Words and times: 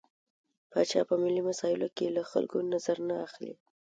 پاچا 0.71 1.01
په 1.09 1.15
ملي 1.23 1.41
مسايلو 1.49 1.87
کې 1.97 2.05
له 2.15 2.21
خلکو 2.31 2.57
نظر 2.73 2.97
نه 3.09 3.15
اخلي. 3.25 3.53